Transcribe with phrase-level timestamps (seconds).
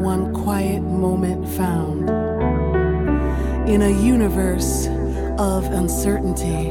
[0.00, 2.08] one quiet moment found.
[3.68, 4.86] In a universe
[5.38, 6.70] of uncertainty,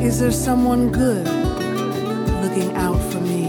[0.00, 3.47] is there someone good looking out for me?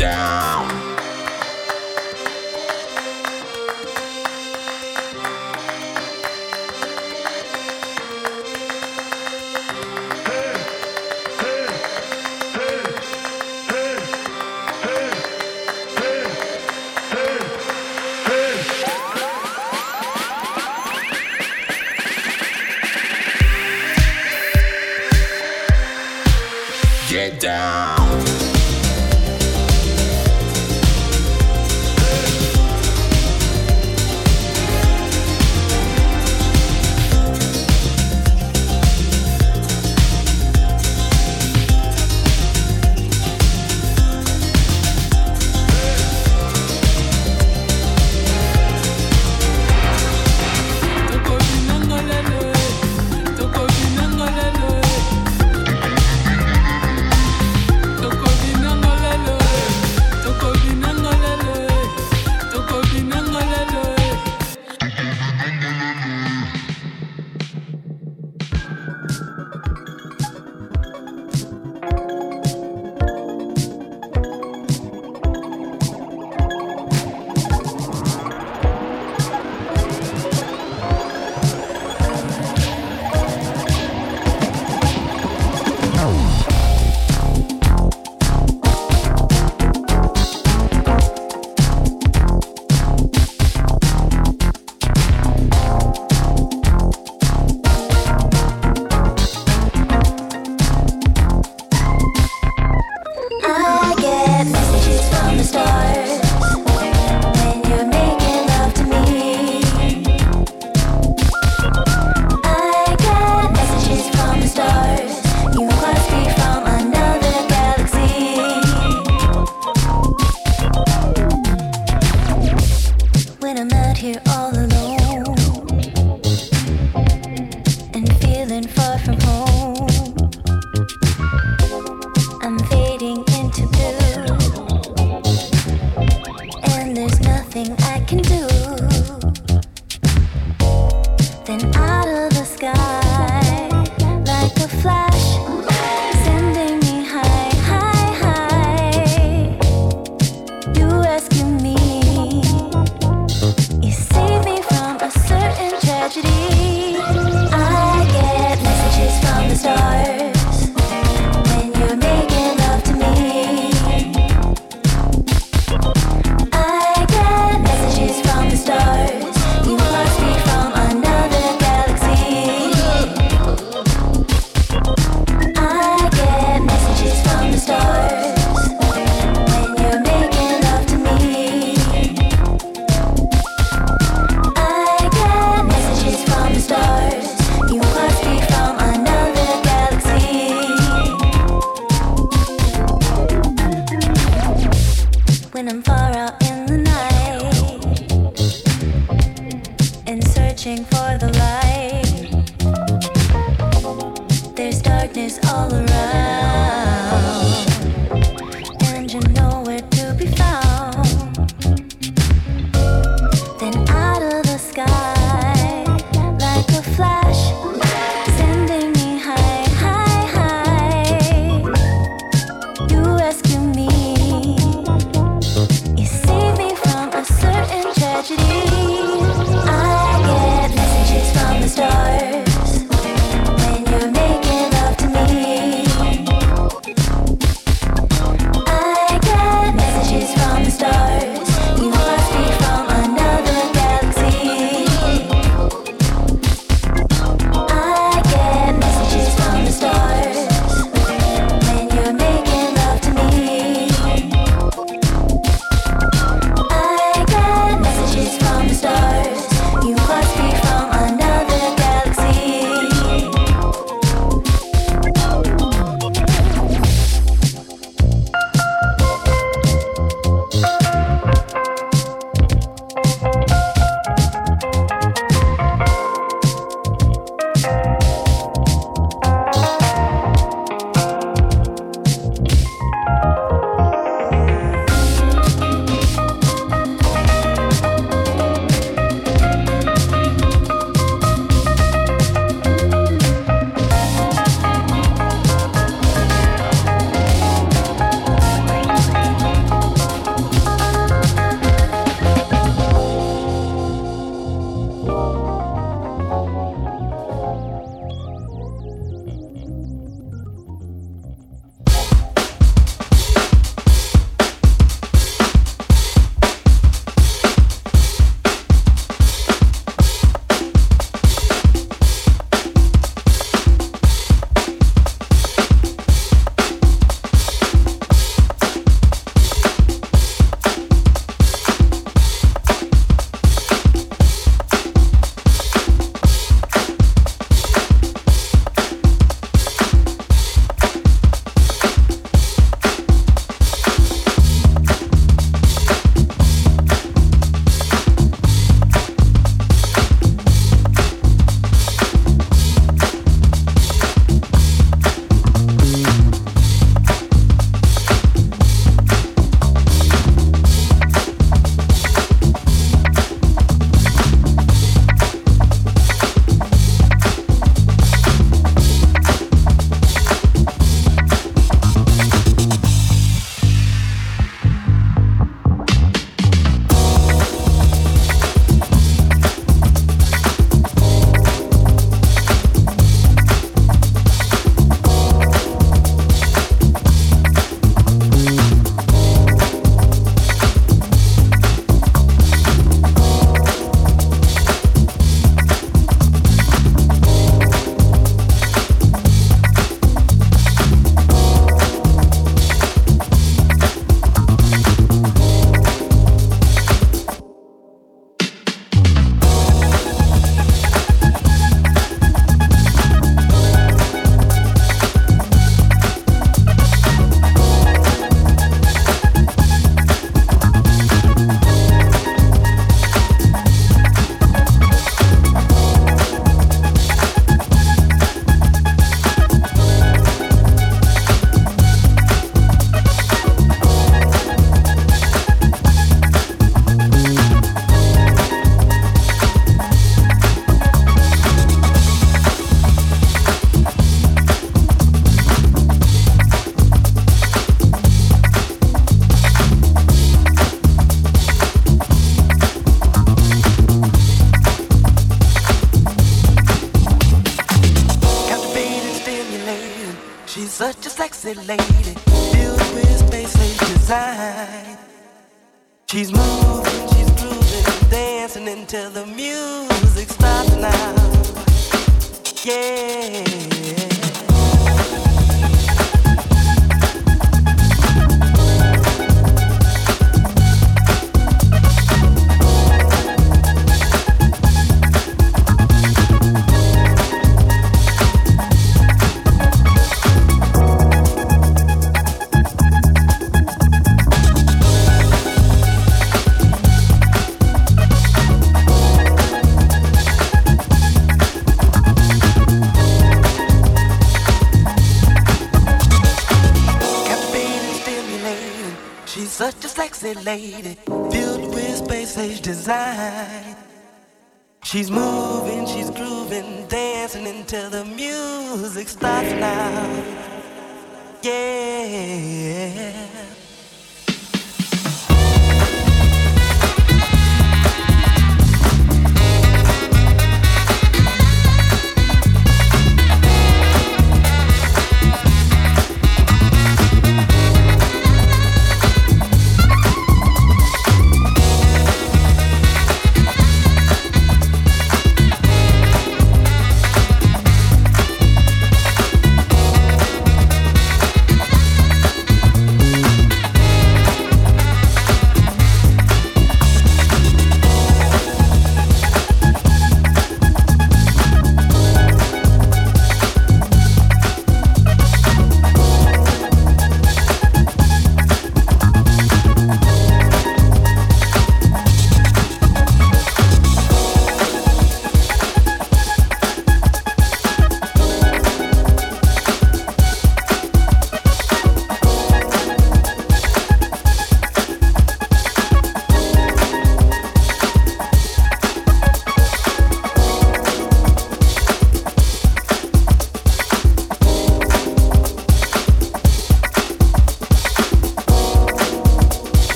[0.00, 0.59] Tragedy.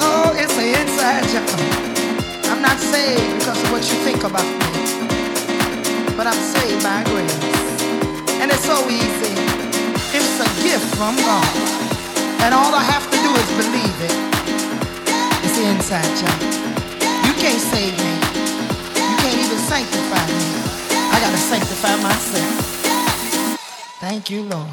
[0.00, 1.48] Oh, it's inside job.
[2.50, 4.70] I'm not saved because of what you think about me,
[6.16, 7.38] but I'm saved by grace.
[8.40, 9.34] And it's so easy.
[10.12, 11.52] It's a gift from God.
[12.44, 14.16] And all I have to do is believe it.
[15.44, 16.38] It's inside job.
[17.26, 18.14] You can't save me.
[18.94, 20.48] You can't even sanctify me.
[21.12, 22.68] I gotta sanctify myself.
[24.00, 24.68] Thank you, Lord.